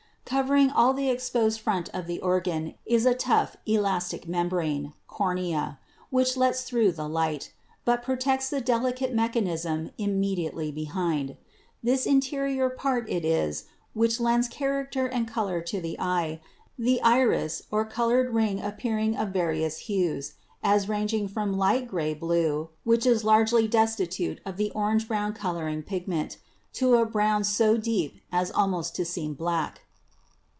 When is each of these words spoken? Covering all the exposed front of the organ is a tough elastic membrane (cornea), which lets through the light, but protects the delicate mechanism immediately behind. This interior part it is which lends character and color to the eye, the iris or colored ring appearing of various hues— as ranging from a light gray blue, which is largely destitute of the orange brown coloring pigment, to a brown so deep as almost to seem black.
Covering 0.23 0.69
all 0.69 0.93
the 0.93 1.09
exposed 1.09 1.59
front 1.59 1.89
of 1.93 2.07
the 2.07 2.21
organ 2.21 2.75
is 2.85 3.05
a 3.05 3.13
tough 3.13 3.57
elastic 3.65 4.29
membrane 4.29 4.93
(cornea), 5.05 5.77
which 6.09 6.37
lets 6.37 6.61
through 6.63 6.93
the 6.93 7.09
light, 7.09 7.51
but 7.83 8.01
protects 8.01 8.49
the 8.49 8.61
delicate 8.61 9.13
mechanism 9.13 9.91
immediately 9.97 10.71
behind. 10.71 11.35
This 11.83 12.05
interior 12.05 12.69
part 12.69 13.09
it 13.09 13.25
is 13.25 13.65
which 13.93 14.21
lends 14.21 14.47
character 14.47 15.05
and 15.05 15.27
color 15.27 15.59
to 15.63 15.81
the 15.81 15.99
eye, 15.99 16.39
the 16.79 17.01
iris 17.01 17.63
or 17.69 17.83
colored 17.83 18.33
ring 18.33 18.61
appearing 18.61 19.17
of 19.17 19.29
various 19.31 19.79
hues— 19.79 20.35
as 20.63 20.87
ranging 20.87 21.27
from 21.27 21.55
a 21.55 21.57
light 21.57 21.89
gray 21.89 22.13
blue, 22.13 22.69
which 22.85 23.05
is 23.05 23.25
largely 23.25 23.67
destitute 23.67 24.39
of 24.45 24.55
the 24.55 24.71
orange 24.71 25.09
brown 25.09 25.33
coloring 25.33 25.83
pigment, 25.83 26.37
to 26.71 26.95
a 26.95 27.05
brown 27.05 27.43
so 27.43 27.75
deep 27.75 28.21
as 28.31 28.49
almost 28.49 28.95
to 28.95 29.03
seem 29.03 29.33
black. 29.33 29.81